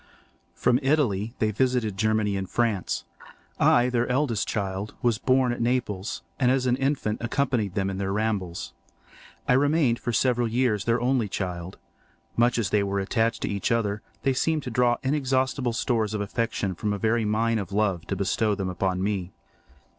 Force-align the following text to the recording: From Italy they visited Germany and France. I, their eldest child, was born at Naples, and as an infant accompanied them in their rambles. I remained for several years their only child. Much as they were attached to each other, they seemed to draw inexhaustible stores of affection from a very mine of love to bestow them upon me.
From 0.55 0.79
Italy 0.81 1.35
they 1.37 1.51
visited 1.51 1.95
Germany 1.95 2.35
and 2.35 2.49
France. 2.49 3.03
I, 3.59 3.87
their 3.89 4.07
eldest 4.09 4.47
child, 4.47 4.95
was 5.03 5.19
born 5.19 5.51
at 5.53 5.61
Naples, 5.61 6.23
and 6.39 6.49
as 6.49 6.65
an 6.65 6.75
infant 6.77 7.19
accompanied 7.21 7.75
them 7.75 7.87
in 7.87 7.99
their 7.99 8.11
rambles. 8.11 8.73
I 9.47 9.53
remained 9.53 9.99
for 9.99 10.11
several 10.11 10.47
years 10.47 10.85
their 10.85 10.99
only 10.99 11.27
child. 11.29 11.77
Much 12.35 12.57
as 12.57 12.71
they 12.71 12.81
were 12.81 12.99
attached 12.99 13.43
to 13.43 13.47
each 13.47 13.71
other, 13.71 14.01
they 14.23 14.33
seemed 14.33 14.63
to 14.63 14.71
draw 14.71 14.97
inexhaustible 15.03 15.71
stores 15.73 16.15
of 16.15 16.21
affection 16.21 16.73
from 16.73 16.93
a 16.93 16.97
very 16.97 17.23
mine 17.23 17.59
of 17.59 17.71
love 17.71 18.07
to 18.07 18.15
bestow 18.15 18.55
them 18.55 18.69
upon 18.69 19.03
me. 19.03 19.31